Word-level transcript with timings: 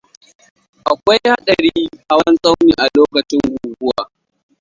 Akwai 0.91 1.19
hadarin 1.31 1.89
hawan 2.09 2.35
tsauni 2.41 2.73
a 2.83 2.85
lokacin 2.95 3.41
guguwa. 3.61 4.01